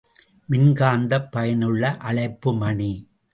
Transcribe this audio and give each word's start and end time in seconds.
மின்காந்தப் 0.49 1.31
பயனுள்ள 1.31 1.97
அழைப்பு 1.97 2.53
மணி. 2.53 2.91